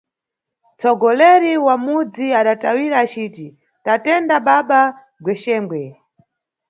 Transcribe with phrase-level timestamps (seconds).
[0.71, 3.47] Nʼtsogoleri wa mudzi adatawira aciti,
[3.85, 4.81] tatenda baba
[5.23, 5.81] Gwexengwe.